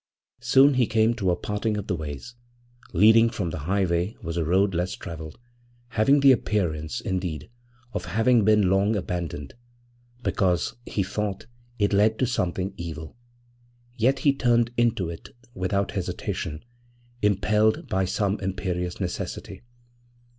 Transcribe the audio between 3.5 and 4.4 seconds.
the highway was